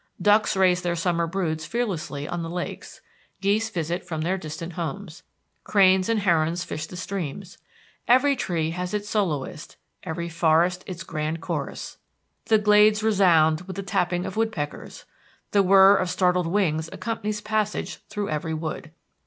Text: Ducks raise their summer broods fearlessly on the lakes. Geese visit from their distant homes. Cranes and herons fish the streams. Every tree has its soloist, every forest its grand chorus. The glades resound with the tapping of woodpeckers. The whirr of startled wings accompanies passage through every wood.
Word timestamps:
Ducks 0.19 0.57
raise 0.57 0.81
their 0.81 0.95
summer 0.95 1.27
broods 1.27 1.67
fearlessly 1.67 2.27
on 2.27 2.41
the 2.41 2.49
lakes. 2.49 3.01
Geese 3.39 3.69
visit 3.69 4.03
from 4.03 4.21
their 4.21 4.35
distant 4.35 4.73
homes. 4.73 5.21
Cranes 5.63 6.09
and 6.09 6.21
herons 6.21 6.63
fish 6.63 6.87
the 6.87 6.95
streams. 6.97 7.59
Every 8.07 8.35
tree 8.35 8.71
has 8.71 8.95
its 8.95 9.07
soloist, 9.07 9.77
every 10.01 10.27
forest 10.27 10.83
its 10.87 11.03
grand 11.03 11.39
chorus. 11.39 11.99
The 12.45 12.57
glades 12.57 13.03
resound 13.03 13.61
with 13.67 13.75
the 13.75 13.83
tapping 13.83 14.25
of 14.25 14.35
woodpeckers. 14.37 15.05
The 15.51 15.61
whirr 15.61 15.97
of 15.97 16.09
startled 16.09 16.47
wings 16.47 16.89
accompanies 16.91 17.39
passage 17.39 17.99
through 18.09 18.29
every 18.29 18.55
wood. 18.55 18.89